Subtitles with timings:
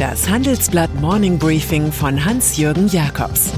[0.00, 3.52] Das Handelsblatt Morning Briefing von Hans-Jürgen Jakobs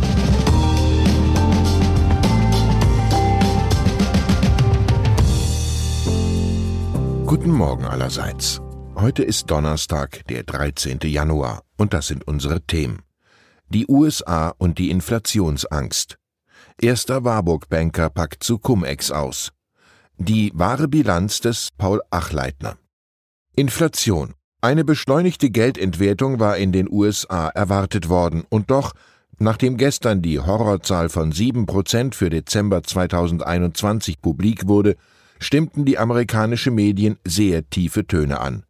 [7.27, 8.61] Guten Morgen allerseits.
[8.97, 10.98] Heute ist Donnerstag, der 13.
[11.05, 13.02] Januar, und das sind unsere Themen.
[13.69, 16.19] Die USA und die Inflationsangst.
[16.77, 19.52] Erster Warburg-Banker packt zu Cum-Ex aus.
[20.16, 22.79] Die wahre Bilanz des Paul Achleitner.
[23.55, 24.34] Inflation.
[24.65, 28.93] Eine beschleunigte Geldentwertung war in den USA erwartet worden, und doch,
[29.41, 34.95] nachdem gestern die Horrorzahl von 7% für Dezember 2021 publik wurde,
[35.41, 38.62] stimmten die amerikanische Medien sehr tiefe Töne an.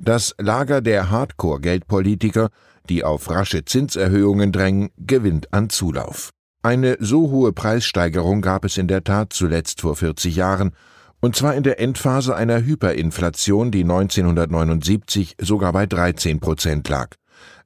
[0.00, 2.50] Das Lager der Hardcore-Geldpolitiker,
[2.88, 6.30] die auf rasche Zinserhöhungen drängen, gewinnt an Zulauf.
[6.62, 10.72] Eine so hohe Preissteigerung gab es in der Tat zuletzt vor 40 Jahren,
[11.20, 17.16] und zwar in der Endphase einer Hyperinflation, die 1979 sogar bei 13 Prozent lag.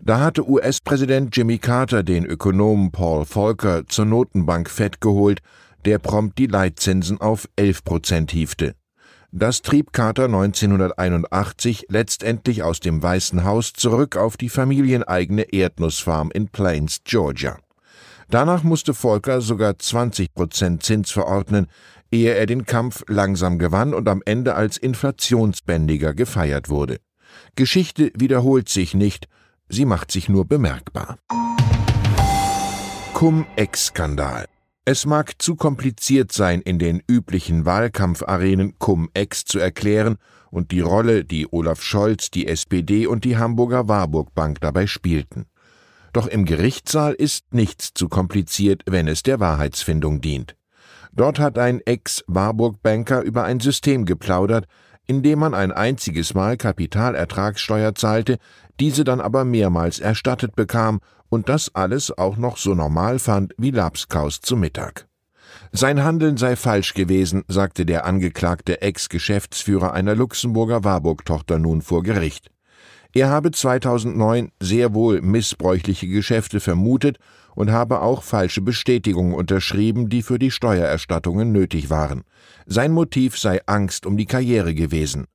[0.00, 5.40] Da hatte US-Präsident Jimmy Carter den Ökonomen Paul Volcker zur Notenbank Fed geholt,
[5.84, 8.74] der prompt die Leitzinsen auf 11 Prozent hiefte.
[9.34, 16.48] Das trieb Carter 1981 letztendlich aus dem Weißen Haus zurück auf die familieneigene Erdnussfarm in
[16.48, 17.56] Plains, Georgia.
[18.28, 21.66] Danach musste Volcker sogar 20 Prozent Zins verordnen,
[22.12, 26.98] ehe er den Kampf langsam gewann und am Ende als Inflationsbändiger gefeiert wurde.
[27.56, 29.26] Geschichte wiederholt sich nicht,
[29.68, 31.18] sie macht sich nur bemerkbar.
[33.14, 34.46] Cum-Ex-Skandal.
[34.84, 40.16] Es mag zu kompliziert sein, in den üblichen Wahlkampfarenen Cum-Ex zu erklären
[40.50, 45.46] und die Rolle, die Olaf Scholz, die SPD und die Hamburger Warburg Bank dabei spielten.
[46.12, 50.56] Doch im Gerichtssaal ist nichts zu kompliziert, wenn es der Wahrheitsfindung dient.
[51.12, 54.66] Dort hat ein Ex-Warburg-Banker über ein System geplaudert,
[55.06, 58.38] in dem man ein einziges Mal Kapitalertragssteuer zahlte,
[58.80, 63.70] diese dann aber mehrmals erstattet bekam und das alles auch noch so normal fand wie
[63.70, 65.06] Lapskaus zu Mittag.
[65.70, 72.50] Sein Handeln sei falsch gewesen, sagte der angeklagte Ex-Geschäftsführer einer Luxemburger Warburg-Tochter nun vor Gericht.
[73.14, 77.18] Er habe 2009 sehr wohl missbräuchliche Geschäfte vermutet
[77.54, 82.22] und habe auch falsche Bestätigungen unterschrieben, die für die Steuererstattungen nötig waren.
[82.66, 85.26] Sein Motiv sei Angst um die Karriere gewesen.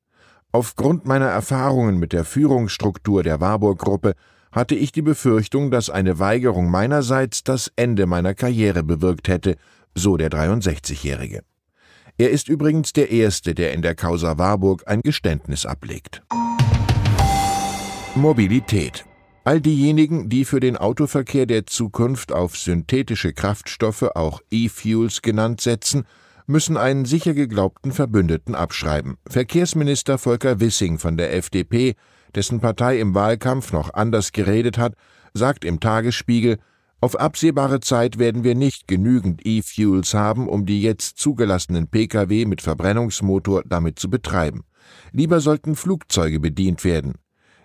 [0.51, 4.13] Aufgrund meiner Erfahrungen mit der Führungsstruktur der Warburg-Gruppe
[4.51, 9.56] hatte ich die Befürchtung, dass eine Weigerung meinerseits das Ende meiner Karriere bewirkt hätte,
[9.94, 11.41] so der 63-Jährige.
[12.17, 16.23] Er ist übrigens der Erste, der in der Causa Warburg ein Geständnis ablegt.
[18.16, 19.06] Mobilität.
[19.47, 26.03] All diejenigen, die für den Autoverkehr der Zukunft auf synthetische Kraftstoffe, auch E-Fuels genannt, setzen,
[26.47, 29.15] müssen einen sicher geglaubten Verbündeten abschreiben.
[29.25, 31.95] Verkehrsminister Volker Wissing von der FDP,
[32.35, 34.95] dessen Partei im Wahlkampf noch anders geredet hat,
[35.33, 36.57] sagt im Tagesspiegel,
[36.99, 42.61] auf absehbare Zeit werden wir nicht genügend E-Fuels haben, um die jetzt zugelassenen Pkw mit
[42.61, 44.65] Verbrennungsmotor damit zu betreiben.
[45.13, 47.13] Lieber sollten Flugzeuge bedient werden.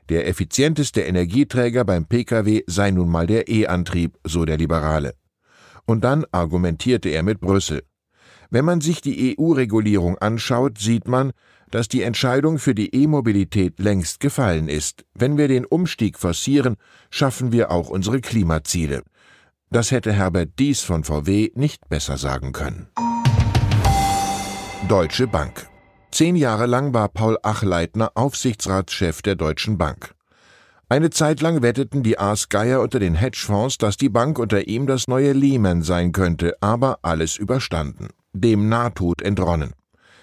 [0.09, 5.15] Der effizienteste Energieträger beim Pkw sei nun mal der E-Antrieb, so der Liberale.
[5.87, 7.83] Und dann argumentierte er mit Brüssel.
[8.51, 11.33] Wenn man sich die EU-Regulierung anschaut, sieht man,
[11.71, 15.07] dass die Entscheidung für die E-Mobilität längst gefallen ist.
[15.15, 16.77] Wenn wir den Umstieg forcieren,
[17.11, 19.03] schaffen wir auch unsere Klimaziele.
[19.71, 22.89] Das hätte Herbert Dies von VW nicht besser sagen können.
[24.87, 25.72] Deutsche Bank
[26.23, 30.15] Zehn Jahre lang war Paul Achleitner Aufsichtsratschef der Deutschen Bank.
[30.89, 34.87] Eine Zeit lang wetteten die Ars Geier unter den Hedgefonds, dass die Bank unter ihm
[34.87, 38.11] das neue Lehman sein könnte, aber alles überstanden.
[38.33, 39.73] Dem Nahtod entronnen.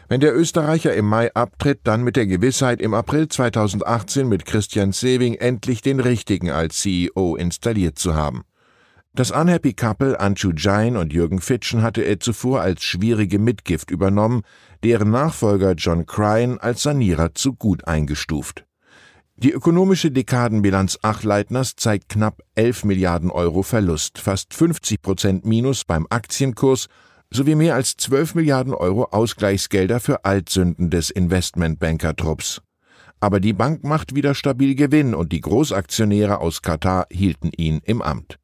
[0.07, 4.93] Wenn der Österreicher im Mai abtritt, dann mit der Gewissheit, im April 2018 mit Christian
[4.93, 8.45] Sewing endlich den richtigen als CEO installiert zu haben.
[9.19, 14.43] Das Unhappy Couple Anshu Jain und Jürgen Fitschen hatte er zuvor als schwierige Mitgift übernommen,
[14.81, 18.65] deren Nachfolger John Cryan als Sanierer zu gut eingestuft.
[19.35, 26.07] Die ökonomische Dekadenbilanz Achleitners zeigt knapp 11 Milliarden Euro Verlust, fast 50 Prozent Minus beim
[26.09, 26.87] Aktienkurs
[27.29, 32.61] sowie mehr als 12 Milliarden Euro Ausgleichsgelder für Altsünden des Investmentbanker-Trupps.
[33.19, 38.01] Aber die Bank macht wieder stabil Gewinn und die Großaktionäre aus Katar hielten ihn im
[38.01, 38.39] Amt.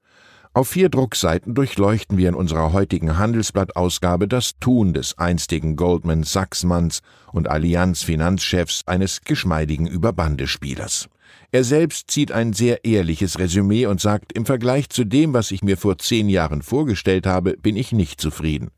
[0.56, 7.02] Auf vier Druckseiten durchleuchten wir in unserer heutigen Handelsblattausgabe das Tun des einstigen Goldman Sachs-Manns
[7.34, 11.10] und Allianz-Finanzchefs eines geschmeidigen Überbandespielers.
[11.52, 15.62] Er selbst zieht ein sehr ehrliches Resümee und sagt, im Vergleich zu dem, was ich
[15.62, 18.72] mir vor zehn Jahren vorgestellt habe, bin ich nicht zufrieden.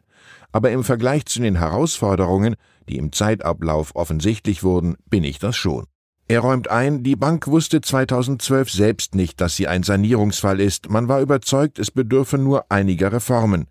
[0.52, 2.56] Aber im Vergleich zu den Herausforderungen,
[2.90, 5.86] die im Zeitablauf offensichtlich wurden, bin ich das schon.
[6.30, 10.90] Er räumt ein, die Bank wusste 2012 selbst nicht, dass sie ein Sanierungsfall ist.
[10.90, 13.68] Man war überzeugt, es bedürfe nur einiger Reformen.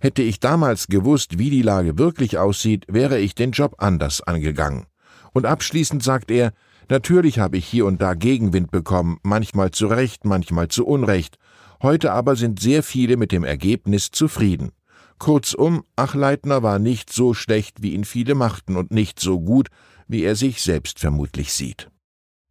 [0.00, 4.86] Hätte ich damals gewusst, wie die Lage wirklich aussieht, wäre ich den Job anders angegangen.
[5.32, 6.52] Und abschließend sagt er,
[6.88, 11.38] natürlich habe ich hier und da Gegenwind bekommen, manchmal zu Recht, manchmal zu Unrecht.
[11.80, 14.72] Heute aber sind sehr viele mit dem Ergebnis zufrieden.
[15.20, 19.68] Kurzum, Achleitner war nicht so schlecht, wie ihn viele machten, und nicht so gut,
[20.08, 21.88] wie er sich selbst vermutlich sieht.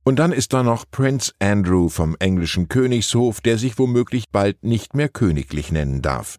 [0.10, 4.96] Und dann ist da noch Prince Andrew vom englischen Königshof, der sich womöglich bald nicht
[4.96, 6.38] mehr königlich nennen darf.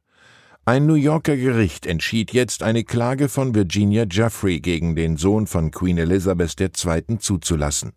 [0.65, 5.71] Ein New Yorker Gericht entschied jetzt, eine Klage von Virginia Jeffrey gegen den Sohn von
[5.71, 7.19] Queen Elizabeth II.
[7.21, 7.93] zuzulassen.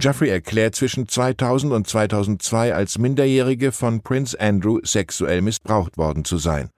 [0.00, 6.38] Jeffrey erklärt zwischen 2000 und 2002 als Minderjährige von Prince Andrew sexuell missbraucht worden zu
[6.38, 6.70] sein.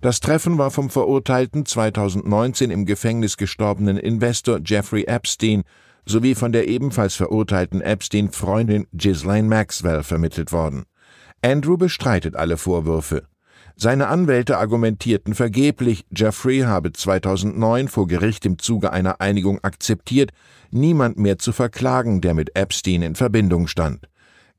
[0.00, 5.64] Das Treffen war vom verurteilten 2019 im Gefängnis gestorbenen Investor Jeffrey Epstein
[6.08, 10.84] sowie von der ebenfalls verurteilten Epstein-Freundin Ghislaine Maxwell vermittelt worden.
[11.42, 13.26] Andrew bestreitet alle Vorwürfe.
[13.76, 20.30] Seine Anwälte argumentierten vergeblich, Jeffrey habe 2009 vor Gericht im Zuge einer Einigung akzeptiert,
[20.72, 24.08] niemand mehr zu verklagen, der mit Epstein in Verbindung stand.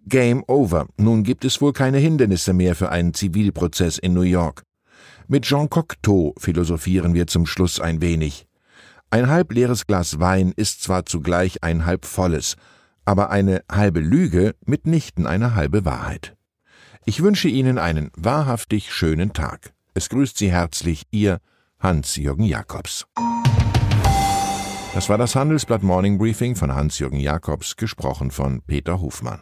[0.07, 0.88] Game over.
[0.98, 4.63] Nun gibt es wohl keine Hindernisse mehr für einen Zivilprozess in New York.
[5.28, 8.49] Mit Jean Cocteau philosophieren wir zum Schluss ein wenig.
[9.12, 12.58] Ein halb leeres Glas Wein ist zwar zugleich ein halb volles,
[13.06, 16.36] aber eine halbe Lüge mitnichten eine halbe Wahrheit.
[17.06, 19.74] Ich wünsche Ihnen einen wahrhaftig schönen Tag.
[19.96, 21.40] Es grüßt Sie herzlich Ihr
[21.80, 23.08] Hans-Jürgen Jakobs.
[24.94, 29.42] Das war das Handelsblatt Morning Briefing von Hans-Jürgen Jakobs, gesprochen von Peter Hofmann.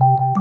[0.00, 0.39] you